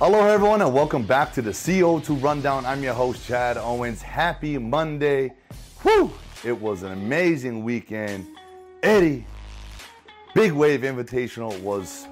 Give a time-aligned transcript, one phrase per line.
[0.00, 2.64] Hello, everyone, and welcome back to the CO2 Rundown.
[2.64, 4.00] I'm your host, Chad Owens.
[4.00, 5.32] Happy Monday.
[5.82, 6.12] Whew!
[6.44, 8.24] It was an amazing weekend.
[8.84, 9.26] Eddie,
[10.36, 12.06] Big Wave Invitational was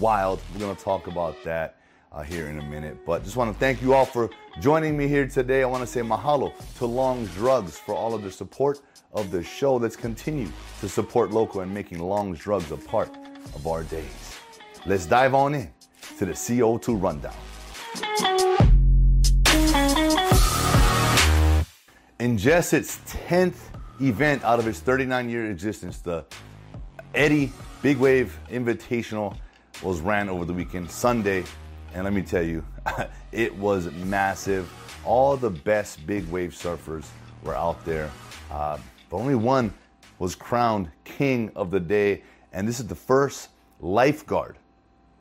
[0.00, 0.40] wild.
[0.54, 1.76] We're going to talk about that
[2.10, 3.04] uh, here in a minute.
[3.04, 5.62] But just want to thank you all for joining me here today.
[5.62, 8.80] I want to say mahalo to Long's Drugs for all of the support
[9.12, 9.76] of the show.
[9.76, 10.48] Let's continue
[10.80, 13.10] to support local and making Long's Drugs a part
[13.54, 14.38] of our days.
[14.86, 15.70] Let's dive on in
[16.18, 17.34] to the CO2 Rundown.
[22.18, 22.98] In just its
[23.28, 23.56] 10th
[24.00, 26.24] event out of its 39 year existence, the
[27.14, 27.52] Eddie
[27.82, 29.36] Big Wave Invitational
[29.82, 31.44] was ran over the weekend, Sunday.
[31.94, 32.64] And let me tell you,
[33.32, 34.70] it was massive.
[35.04, 37.04] All the best big wave surfers
[37.42, 38.10] were out there.
[38.50, 38.78] Uh,
[39.10, 39.72] but only one
[40.18, 42.22] was crowned king of the day.
[42.52, 44.56] And this is the first lifeguard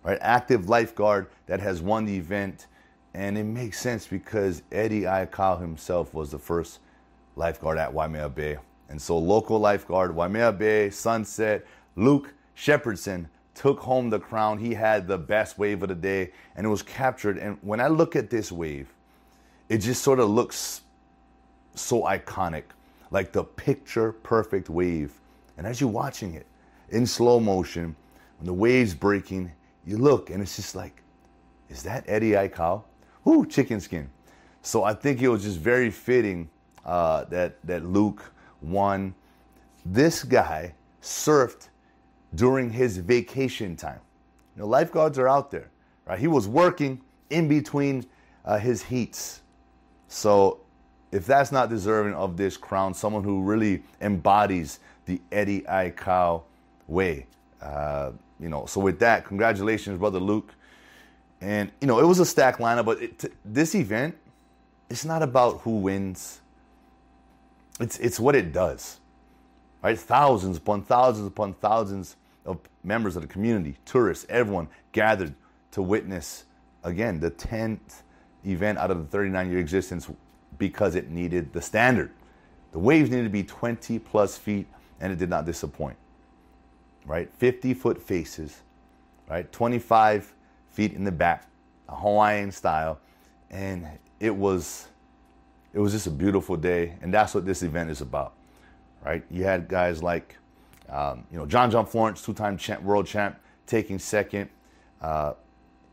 [0.06, 0.20] right?
[0.22, 2.68] Active lifeguard that has won the event.
[3.14, 6.80] And it makes sense because Eddie Aikau himself was the first
[7.36, 8.58] lifeguard at Waimea Bay.
[8.88, 14.60] And so local lifeguard, Waimea Bay, Sunset, Luke Shepardson took home the crown.
[14.60, 17.38] He had the best wave of the day and it was captured.
[17.38, 18.94] And when I look at this wave,
[19.70, 20.82] it just sort of looks
[21.74, 22.64] so iconic,
[23.10, 25.14] like the picture perfect wave.
[25.58, 26.46] And as you're watching it
[26.90, 27.96] in slow motion,
[28.38, 29.52] when the waves breaking,
[29.86, 31.02] you look and it's just like,
[31.70, 32.84] is that Eddie Aikau?
[33.28, 34.10] Ooh, chicken skin.
[34.62, 36.50] So I think it was just very fitting
[36.86, 39.14] uh, that that Luke won.
[39.86, 41.70] This guy surfed
[42.34, 44.00] during his vacation time.
[44.56, 45.70] You know, lifeguards are out there,
[46.06, 46.18] right?
[46.18, 48.06] He was working in between
[48.44, 49.42] uh, his heats.
[50.08, 50.62] So
[51.12, 56.44] if that's not deserving of this crown, someone who really embodies the Eddie Aikau
[56.88, 57.28] way,
[57.62, 60.54] uh, you know, so with that, congratulations, brother Luke.
[61.42, 64.16] And you know, it was a stacked lineup, but it, this event,
[64.90, 66.42] it's not about who wins.
[67.80, 69.00] It's it's what it does,
[69.84, 69.98] right?
[69.98, 72.16] Thousands upon thousands upon thousands
[72.46, 75.34] of members of the community, tourists, everyone gathered
[75.72, 76.46] to witness
[76.84, 78.04] again the 10th
[78.46, 80.10] event out of the 39 year existence
[80.58, 82.12] because it needed the standard.
[82.72, 84.68] The waves needed to be 20 plus feet,
[85.02, 85.98] and it did not disappoint
[87.06, 87.30] right?
[87.34, 88.62] 50 foot faces,
[89.30, 89.52] right?
[89.52, 90.34] 25
[90.72, 91.48] feet in the back,
[91.88, 93.00] a Hawaiian style.
[93.50, 93.88] And
[94.20, 94.88] it was
[95.74, 98.34] it was just a beautiful day, and that's what this event is about,
[99.04, 99.24] right?
[99.30, 100.38] You had guys like,
[100.88, 103.38] um, you know, John John Florence, two-time champ, world champ,
[103.68, 104.50] taking second.
[105.02, 105.34] Uh,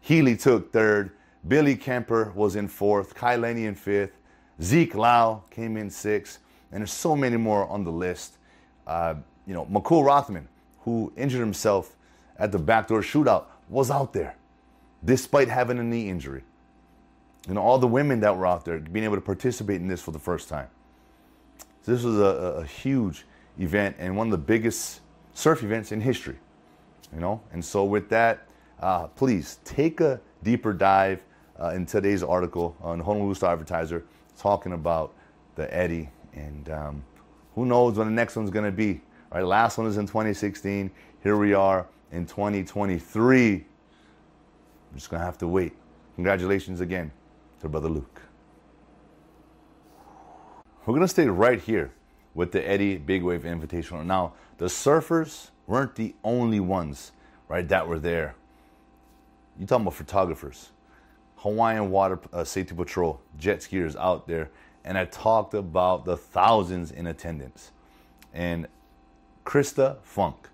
[0.00, 1.16] Healey took third.
[1.48, 3.12] Billy Kemper was in fourth.
[3.14, 4.18] Kai Lenny in fifth.
[4.62, 6.38] Zeke Lau came in sixth.
[6.70, 8.38] And there's so many more on the list.
[8.86, 9.14] Uh,
[9.46, 10.46] you know, Makua Rothman
[10.84, 11.96] who injured himself
[12.38, 14.36] at the backdoor shootout, was out there
[15.04, 16.42] despite having a knee injury.
[17.48, 20.12] Know, all the women that were out there being able to participate in this for
[20.12, 20.68] the first time.
[21.82, 23.24] So this was a, a huge
[23.58, 25.00] event and one of the biggest
[25.34, 26.36] surf events in history.
[27.12, 28.46] You know, and so with that,
[28.80, 31.20] uh, please take a deeper dive
[31.60, 34.04] uh, in today's article on Honolulu Star Advertiser
[34.38, 35.12] talking about
[35.56, 37.04] the Eddie and um,
[37.54, 39.00] who knows when the next one's going to be.
[39.32, 40.90] All right, last one is in 2016.
[41.22, 43.54] Here we are in 2023.
[43.54, 43.64] I'm
[44.94, 45.72] just gonna have to wait.
[46.16, 47.10] Congratulations again
[47.62, 48.20] to Brother Luke.
[50.84, 51.92] We're gonna stay right here
[52.34, 54.04] with the Eddie Big Wave Invitational.
[54.04, 57.12] Now, the surfers weren't the only ones,
[57.48, 58.34] right, that were there.
[59.58, 60.72] You talking about photographers,
[61.36, 64.50] Hawaiian Water uh, Safety Patrol, jet skiers out there,
[64.84, 67.70] and I talked about the thousands in attendance.
[68.34, 68.68] And
[69.44, 70.48] Krista Funk,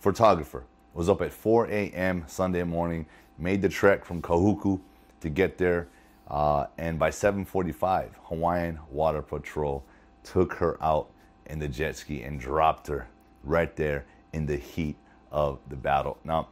[0.00, 0.64] photographer,
[0.94, 2.24] was up at 4 a.m.
[2.26, 3.06] Sunday morning,
[3.38, 4.80] made the trek from Kahuku
[5.20, 5.88] to get there,
[6.28, 9.84] uh, and by 7:45, Hawaiian Water Patrol
[10.24, 11.10] took her out
[11.46, 13.06] in the jet ski and dropped her
[13.44, 14.96] right there in the heat
[15.30, 16.18] of the battle.
[16.24, 16.48] Now,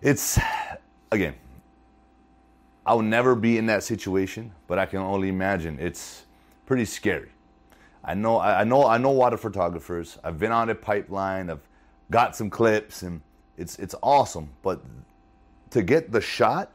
[0.00, 0.38] it's
[1.10, 1.34] again,
[2.86, 6.24] I will never be in that situation, but I can only imagine it's
[6.66, 7.30] pretty scary.
[8.04, 10.18] I know I know I know water photographers.
[10.22, 11.50] I've been on a pipeline.
[11.50, 11.66] I've
[12.10, 13.20] got some clips, and
[13.56, 14.50] it's it's awesome.
[14.62, 14.80] But
[15.70, 16.70] to get the shot,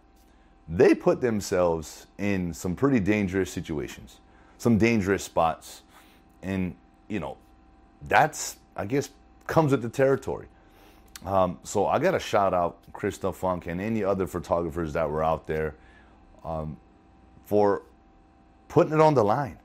[0.67, 4.19] they put themselves in some pretty dangerous situations,
[4.57, 5.81] some dangerous spots,
[6.41, 6.75] and
[7.07, 7.37] you know
[8.07, 9.09] that's I guess
[9.47, 10.47] comes with the territory.
[11.25, 15.23] Um, so I got to shout out Krista Funk and any other photographers that were
[15.23, 15.75] out there
[16.43, 16.75] um,
[17.45, 17.83] for
[18.67, 19.57] putting it on the line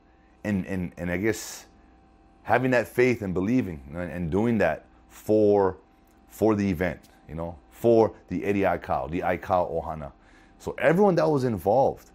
[0.49, 1.67] and, and, and I guess
[2.43, 5.77] having that faith and believing and, and doing that for,
[6.29, 10.13] for the event, you know, for the Eddie Aikau, the Aikau Ohana.
[10.59, 12.11] So everyone that was involved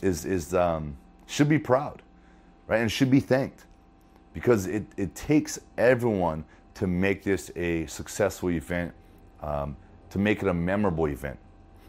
[0.00, 2.02] is is um, should be proud,
[2.66, 3.66] right, and should be thanked
[4.32, 6.44] because it, it takes everyone
[6.74, 8.92] to make this a successful event,
[9.42, 9.76] um,
[10.10, 11.38] to make it a memorable event.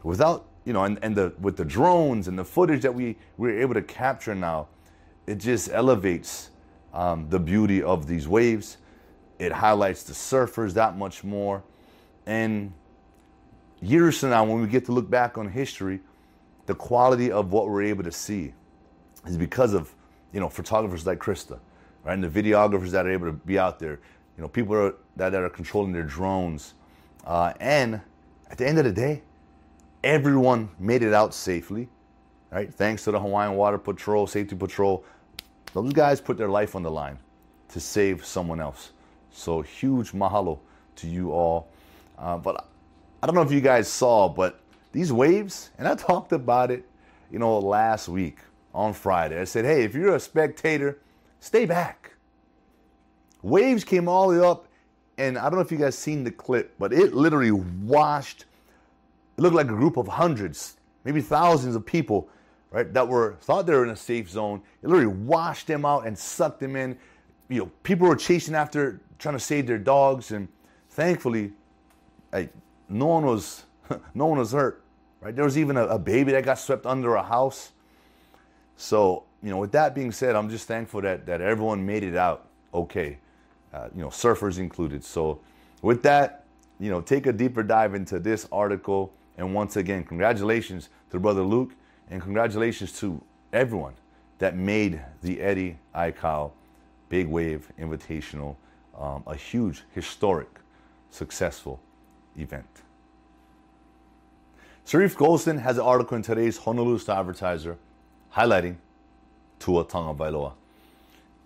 [0.03, 3.60] Without you know, and, and the with the drones and the footage that we we're
[3.60, 4.68] able to capture now,
[5.27, 6.50] it just elevates
[6.94, 8.77] um, the beauty of these waves.
[9.39, 11.63] It highlights the surfers that much more,
[12.25, 12.71] and
[13.81, 16.00] years from now, when we get to look back on history,
[16.66, 18.54] the quality of what we're able to see
[19.27, 19.94] is because of
[20.31, 21.59] you know photographers like Krista,
[22.04, 24.00] right, and the videographers that are able to be out there,
[24.38, 26.74] you know, people are, that, that are controlling their drones,
[27.25, 28.01] uh, and
[28.50, 29.24] at the end of the day,
[30.03, 31.88] everyone made it out safely,
[32.51, 32.73] right?
[32.73, 35.03] Thanks to the Hawaiian Water Patrol, Safety Patrol,
[35.73, 37.17] those guys put their life on the line
[37.69, 38.91] to save someone else.
[39.31, 40.59] So huge mahalo
[40.97, 41.69] to you all.
[42.17, 42.67] Uh, but
[43.21, 44.59] I don't know if you guys saw, but
[44.91, 46.88] these waves, and I talked about it,
[47.31, 48.38] you know, last week
[48.73, 49.39] on Friday.
[49.39, 50.99] I said, hey, if you're a spectator,
[51.39, 52.13] stay back.
[53.41, 54.67] Waves came all the way up,
[55.17, 58.45] and I don't know if you guys seen the clip, but it literally washed.
[59.38, 62.30] It looked like a group of hundreds, maybe thousands of people,
[62.71, 64.62] right, that were thought they were in a safe zone.
[64.81, 66.97] It literally washed them out and sucked them in.
[67.50, 70.47] You know, people were chasing after, trying to save their dogs, and
[70.89, 71.53] thankfully,
[72.31, 72.53] like,
[72.89, 73.63] no one was,
[74.13, 74.83] no one was hurt.
[75.21, 75.35] Right?
[75.35, 77.71] There was even a, a baby that got swept under a house.
[78.75, 82.15] So, you know, with that being said, I'm just thankful that, that everyone made it
[82.15, 83.18] out okay,
[83.74, 85.03] uh, you know, surfers included.
[85.03, 85.39] So,
[85.81, 86.45] with that,
[86.80, 89.13] you know, take a deeper dive into this article.
[89.38, 91.71] And once again, congratulations to Brother Luke
[92.09, 93.21] and congratulations to
[93.51, 93.94] everyone
[94.39, 96.51] that made the Eddie Aikau
[97.09, 98.56] Big Wave Invitational
[98.97, 100.50] um, a huge, historic,
[101.09, 101.80] successful
[102.38, 102.68] event.
[104.85, 107.77] Sharif Golston has an article in today's Honolulu Star Advertiser
[108.35, 108.75] highlighting
[109.59, 110.53] Tua Tagovailoa.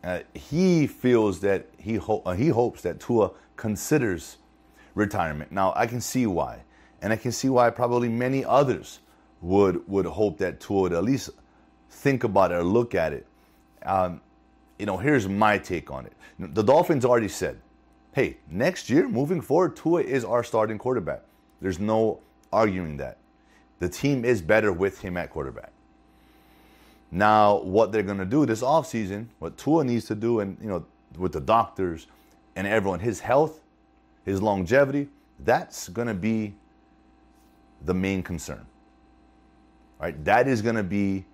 [0.04, 4.38] Uh, he feels that he ho- uh, he hopes that Tua considers
[4.96, 5.52] retirement.
[5.52, 6.62] Now I can see why,
[7.02, 9.00] and I can see why probably many others
[9.42, 11.30] would would hope that Tua at least
[11.90, 13.26] think about it or look at it.
[13.84, 14.22] Um,
[14.80, 16.14] you know, here's my take on it.
[16.40, 17.60] The Dolphins already said,
[18.14, 21.22] "Hey, next year, moving forward, Tua is our starting quarterback."
[21.62, 22.20] There's no
[22.52, 23.18] arguing that.
[23.80, 25.72] The team is better with him at quarterback.
[27.12, 30.68] Now, what they're going to do this offseason, what Tua needs to do, and you
[30.68, 30.86] know,
[31.18, 32.08] with the doctors
[32.56, 33.62] and everyone, his health,
[34.26, 35.08] his longevity,
[35.40, 36.54] that's going to be
[37.84, 38.66] the main concern.
[40.00, 40.24] Right?
[40.26, 41.26] That is going to be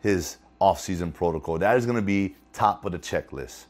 [0.00, 1.58] his offseason protocol.
[1.58, 3.64] That is going to be top of the checklist.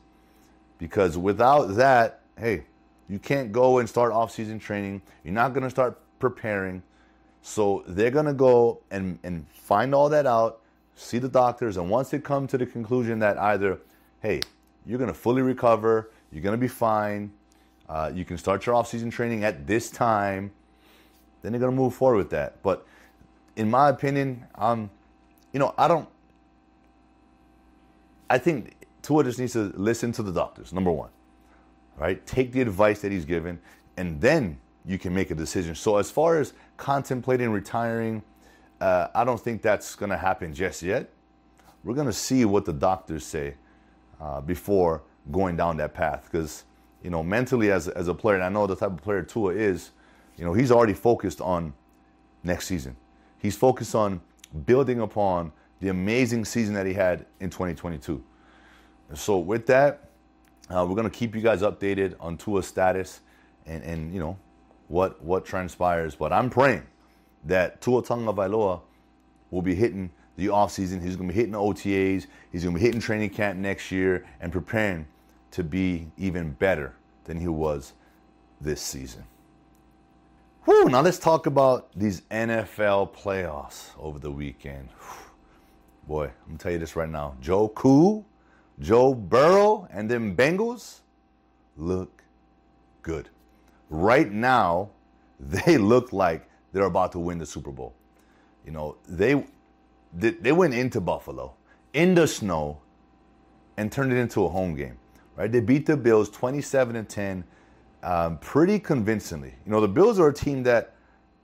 [0.79, 2.65] Because without that, hey,
[3.09, 5.03] you can't go and start offseason training.
[5.25, 6.83] You're not going to start preparing.
[7.43, 10.61] So they're going to go and, and find all that out,
[10.97, 13.81] see the doctors, and once they come to the conclusion that either,
[14.21, 14.41] hey,
[14.87, 17.31] you're going to fully recover, you're going to be fine,
[17.89, 20.51] uh, you can start your off-season training at this time,
[21.45, 22.63] then they're going to move forward with that.
[22.63, 22.87] But
[23.55, 24.91] in my opinion, um,
[25.53, 26.09] you know, I don't.
[28.31, 30.73] I think Tua just needs to listen to the doctors.
[30.73, 31.11] Number one,
[31.99, 32.25] right?
[32.27, 33.61] Take the advice that he's given,
[33.99, 35.75] and then you can make a decision.
[35.75, 38.23] So as far as contemplating retiring,
[38.81, 41.11] uh, I don't think that's going to happen just yet.
[41.85, 43.55] We're going to see what the doctors say
[44.21, 46.29] uh, before going down that path.
[46.31, 46.65] Because,
[47.03, 49.53] you know, mentally as, as a player, and I know the type of player Tua
[49.53, 49.91] is,
[50.37, 51.73] you know, he's already focused on
[52.43, 52.97] next season.
[53.39, 54.21] He's focused on
[54.67, 58.23] building upon the amazing season that he had in 2022.
[59.09, 60.09] And so with that,
[60.71, 63.21] uh, we're going to keep you guys updated on Tua's status
[63.67, 64.39] and, and you know,
[64.89, 66.15] what what transpires.
[66.15, 66.85] But I'm praying
[67.45, 68.81] that Tua Tagovailoa
[69.51, 71.03] will be hitting the offseason.
[71.03, 72.27] He's going to be hitting OTAs.
[72.51, 75.07] He's going to be hitting training camp next year and preparing
[75.53, 77.93] to be even better than he was
[78.61, 79.25] this season.
[80.65, 84.89] Whew, now let's talk about these NFL playoffs over the weekend.
[86.09, 87.37] Boy, I'm to tell you this right now.
[87.41, 88.25] Joe Cool,
[88.81, 91.01] Joe Burrow, and them Bengals
[91.77, 92.23] look
[93.03, 93.29] good
[93.91, 94.91] right now,
[95.41, 97.95] they look like they're about to win the Super Bowl.
[98.65, 99.45] You know, they
[100.15, 101.55] they went into Buffalo
[101.93, 102.81] in the snow
[103.77, 104.97] and turned it into a home game.
[105.37, 105.51] Right?
[105.51, 107.45] They beat the Bills 27 and 10
[108.05, 109.55] um, pretty convincingly.
[109.65, 110.95] You know, the Bills are a team that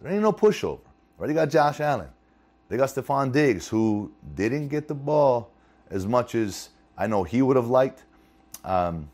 [0.01, 0.81] there ain't no pushover.
[1.19, 1.27] Right?
[1.27, 2.09] They got Josh Allen.
[2.69, 5.51] They got Stefon Diggs, who didn't get the ball
[5.91, 8.05] as much as I know he would have liked.
[8.65, 9.11] Um,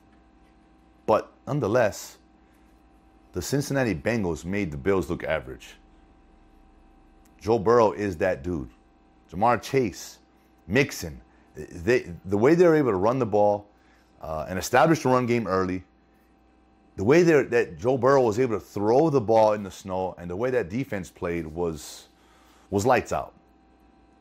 [1.07, 2.19] but nonetheless,
[3.33, 5.77] the Cincinnati Bengals made the Bills look average.
[7.41, 8.69] Joe Burrow is that dude.
[9.33, 10.19] Ja'Marr Chase,
[10.67, 11.21] Mixon,
[11.55, 13.69] they, the way they're able to run the ball
[14.21, 15.85] uh, and establish the run game early,
[16.97, 20.31] the way that Joe Burrow was able to throw the ball in the snow, and
[20.31, 22.09] the way that defense played was
[22.71, 23.35] was lights out.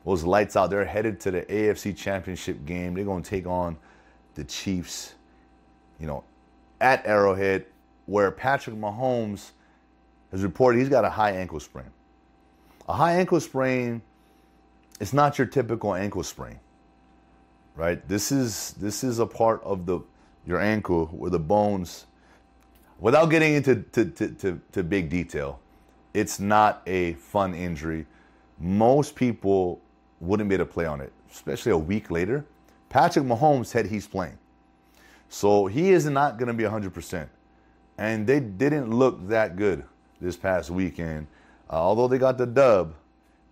[0.04, 0.70] Was lights out.
[0.70, 2.94] They're headed to the AFC Championship game.
[2.94, 3.76] They're going to take on
[4.34, 5.14] the Chiefs.
[5.98, 6.24] You know,
[6.80, 7.66] at Arrowhead,
[8.04, 9.50] where Patrick Mahomes
[10.30, 11.90] has reported he's got a high ankle sprain.
[12.88, 14.02] A high ankle sprain
[15.00, 16.58] it's not your typical ankle sprain.
[17.74, 18.06] Right?
[18.08, 20.00] This is this is a part of the
[20.46, 22.06] your ankle where the bones
[23.00, 25.60] without getting into to, to, to, to big detail,
[26.14, 28.06] it's not a fun injury.
[28.58, 29.80] Most people
[30.20, 32.44] wouldn't be able to play on it, especially a week later.
[32.88, 34.38] Patrick Mahomes said he's playing.
[35.28, 37.28] So he is not going to be 100%.
[37.98, 39.84] And they didn't look that good
[40.20, 41.26] this past weekend.
[41.68, 42.94] Uh, although they got the dub,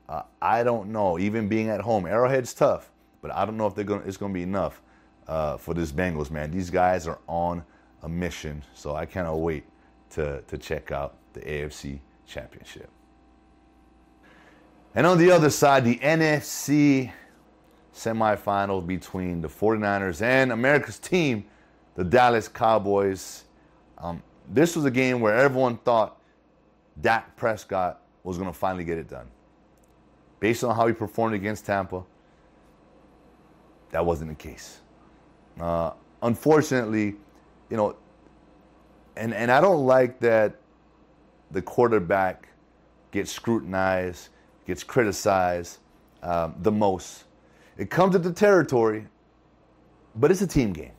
[0.08, 1.18] uh, I don't know.
[1.18, 2.90] Even being at home, Arrowhead's tough,
[3.22, 4.80] but I don't know if they're gonna, It's going to be enough
[5.26, 6.50] uh, for this Bengals man.
[6.50, 7.64] These guys are on
[8.04, 9.64] a mission, so I cannot wait
[10.10, 12.88] to to check out the AFC Championship.
[14.94, 17.12] And on the other side, the NFC
[17.92, 21.44] semifinal between the 49ers and America's team,
[21.96, 23.44] the Dallas Cowboys.
[23.98, 26.20] Um, this was a game where everyone thought
[27.00, 29.26] Dak Prescott was going to finally get it done
[30.44, 32.04] based on how he performed against Tampa,
[33.92, 34.80] that wasn't the case.
[35.58, 35.92] Uh,
[36.22, 37.16] unfortunately,
[37.70, 37.96] you know,
[39.16, 40.56] and, and I don't like that
[41.50, 42.48] the quarterback
[43.10, 44.28] gets scrutinized,
[44.66, 45.78] gets criticized
[46.22, 47.24] um, the most.
[47.76, 49.06] It comes at the territory,
[50.16, 50.92] but it's a team game.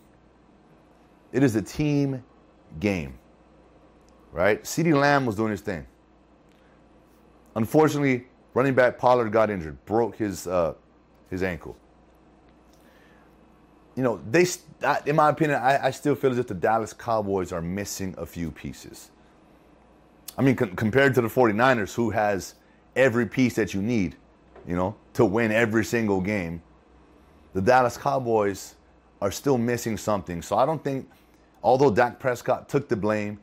[1.31, 2.24] It is a team
[2.79, 3.17] game,
[4.31, 4.63] right?
[4.63, 5.86] CeeDee Lamb was doing his thing.
[7.55, 10.75] Unfortunately, Running back Pollard got injured, broke his uh,
[11.29, 11.75] his ankle.
[13.96, 14.46] You know, they,
[15.06, 18.25] in my opinion, I, I, still feel as if the Dallas Cowboys are missing a
[18.25, 19.10] few pieces.
[20.38, 22.56] I mean, con- compared to the 49ers, who has
[22.96, 24.16] every piece that you need,
[24.68, 26.62] you know, to win every single game,
[27.54, 28.75] the Dallas Cowboys
[29.22, 30.42] are still missing something.
[30.42, 31.10] So I don't think,
[31.64, 33.40] although Dak Prescott took the blame,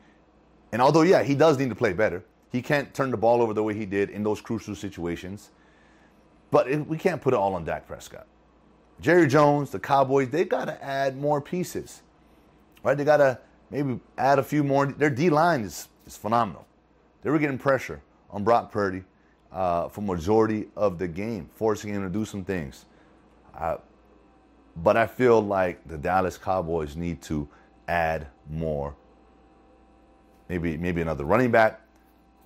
[0.71, 3.53] and although, yeah, he does need to play better, he can't turn the ball over
[3.53, 5.49] the way he did in those crucial situations.
[6.51, 8.27] But it, we can't put it all on Dak Prescott.
[9.03, 12.03] Jerry Jones, the Cowboys, they got to add more pieces,
[12.83, 12.97] right?
[12.97, 13.37] They got to
[13.69, 14.85] maybe add a few more.
[14.85, 16.65] Their D line is, is phenomenal.
[17.21, 19.03] They were getting pressure on Brock Purdy
[19.51, 22.85] uh, for majority of the game, forcing him to do some things.
[23.53, 23.75] Uh,
[24.77, 27.45] but I feel like the Dallas Cowboys need to
[27.89, 28.95] add more.
[30.47, 31.81] Maybe maybe another running back,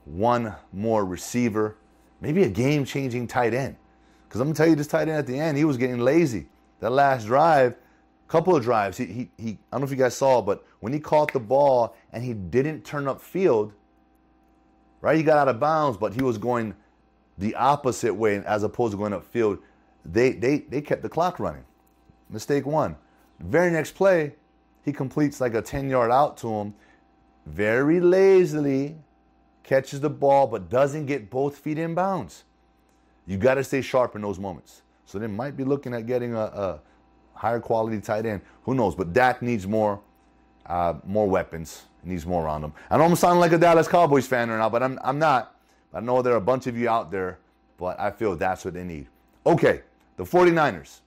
[0.06, 1.76] one more receiver,
[2.20, 3.76] maybe a game changing tight end.
[4.27, 6.48] Because I'm to tell you, this tight end at the end, he was getting lazy.
[6.79, 7.75] That last drive,
[8.27, 10.93] couple of drives, he, he, he, I don't know if you guys saw, but when
[10.93, 13.74] he caught the ball and he didn't turn up field,
[15.01, 15.17] right?
[15.17, 16.75] He got out of bounds, but he was going
[17.38, 19.60] the opposite way as opposed to going up field.
[20.05, 21.63] They, they, they kept the clock running.
[22.29, 22.96] Mistake one.
[23.39, 24.34] Very next play,
[24.84, 26.74] he completes like a 10 yard out to him
[27.48, 28.98] very lazily
[29.63, 32.43] catches the ball, but doesn't get both feet in bounds.
[33.27, 34.81] You got to stay sharp in those moments.
[35.05, 36.79] So they might be looking at getting a, a
[37.34, 38.41] higher quality tight end.
[38.63, 38.96] Who knows?
[38.96, 40.01] But Dak needs more,
[40.65, 41.84] uh, more weapons.
[42.03, 42.74] Needs more around him.
[42.89, 45.55] I know I'm sounding like a Dallas Cowboys fan right now, but I'm, I'm not.
[45.93, 47.39] I know there are a bunch of you out there,
[47.77, 49.07] but I feel that's what they need.
[49.46, 49.81] Okay,
[50.15, 51.00] the 49ers,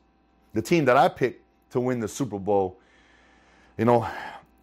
[0.53, 2.79] the team that I picked to win the Super Bowl.
[3.79, 4.07] You know,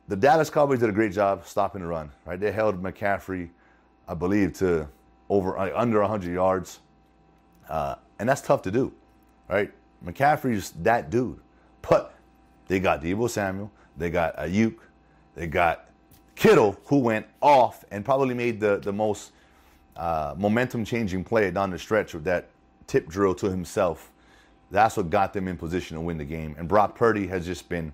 [0.07, 2.11] the Dallas Cowboys did a great job stopping the run.
[2.25, 3.49] Right, they held McCaffrey
[4.07, 4.87] I believe, to
[5.29, 6.79] over uh, under 100 yards,
[7.69, 8.93] uh, and that's tough to do,
[9.49, 9.71] right?
[10.05, 11.39] McCaffrey's that dude,
[11.81, 12.13] but
[12.67, 14.75] they got Deebo Samuel, they got Aiyuk,
[15.35, 15.89] they got
[16.35, 19.31] Kittle, who went off and probably made the the most
[19.95, 22.49] uh, momentum-changing play down the stretch with that
[22.85, 24.11] tip drill to himself.
[24.69, 26.55] That's what got them in position to win the game.
[26.59, 27.93] And Brock Purdy has just been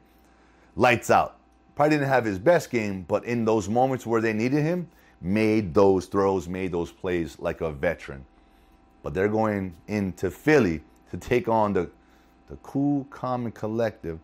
[0.76, 1.38] lights out.
[1.76, 4.88] Probably didn't have his best game, but in those moments where they needed him,
[5.22, 8.26] made those throws, made those plays like a veteran.
[9.04, 10.82] But they're going into Philly
[11.12, 11.90] to take on the,
[12.48, 14.20] the cool, calm, and collective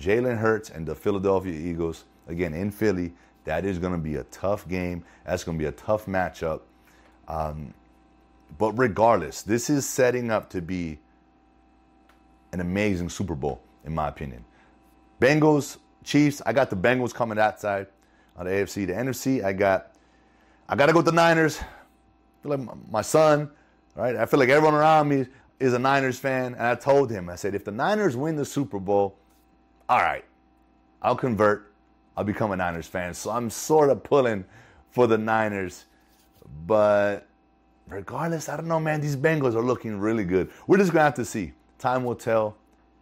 [0.00, 2.04] Jalen Hurts and the Philadelphia Eagles.
[2.26, 3.12] Again, in Philly,
[3.44, 5.04] that is going to be a tough game.
[5.24, 6.62] That's going to be a tough matchup.
[7.28, 7.74] Um,
[8.58, 10.98] but regardless, this is setting up to be
[12.52, 14.44] an amazing Super Bowl, in my opinion.
[15.20, 17.88] Bengals, Chiefs, I got the Bengals coming that side
[18.36, 18.86] on the AFC.
[18.86, 19.92] The NFC, I got
[20.68, 21.60] I got to go with the Niners.
[22.42, 23.50] Like my son,
[23.94, 24.16] Right?
[24.16, 25.26] I feel like everyone around me
[25.60, 28.44] is a Niners fan, and I told him, I said, if the Niners win the
[28.44, 29.16] Super Bowl,
[29.88, 30.24] all right,
[31.02, 31.72] I'll convert.
[32.16, 33.14] I'll become a Niners fan.
[33.14, 34.44] So I'm sort of pulling
[34.90, 35.84] for the Niners.
[36.66, 37.26] But
[37.88, 39.00] regardless, I don't know, man.
[39.00, 40.50] These Bengals are looking really good.
[40.66, 41.52] We're just going to have to see.
[41.78, 42.56] Time will tell.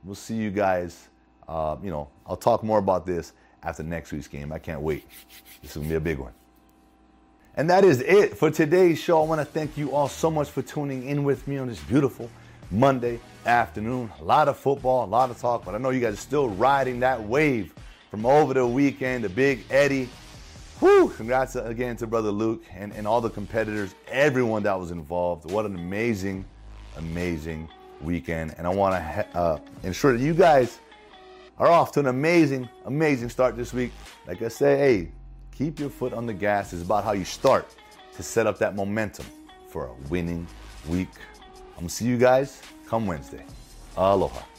[0.04, 1.08] We'll see you guys.
[1.46, 4.52] Uh, you know, I'll talk more about this after next week's game.
[4.52, 5.06] I can't wait.
[5.60, 6.32] This is going to be a big one.
[7.54, 9.22] And that is it for today's show.
[9.22, 11.80] I want to thank you all so much for tuning in with me on this
[11.80, 12.30] beautiful
[12.70, 14.10] Monday afternoon.
[14.20, 16.48] A lot of football, a lot of talk, but I know you guys are still
[16.48, 17.74] riding that wave
[18.10, 19.24] from over the weekend.
[19.24, 20.08] The big Eddie.
[20.80, 25.50] Whew, congrats again to Brother Luke and, and all the competitors, everyone that was involved.
[25.50, 26.46] What an amazing,
[26.96, 27.68] amazing
[28.00, 28.54] weekend.
[28.56, 30.80] And I want to uh, ensure that you guys
[31.58, 33.92] are off to an amazing, amazing start this week.
[34.26, 35.08] Like I say, hey,
[35.56, 36.72] keep your foot on the gas.
[36.72, 37.68] It's about how you start
[38.16, 39.26] to set up that momentum
[39.68, 40.46] for a winning
[40.88, 41.08] week.
[41.76, 43.44] I'm gonna see you guys come Wednesday.
[43.96, 44.51] Aloha.